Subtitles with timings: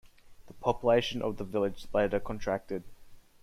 [0.47, 2.81] The population of the village later contracted.